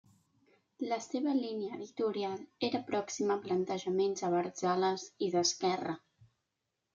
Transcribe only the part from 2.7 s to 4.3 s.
pròxima a plantejaments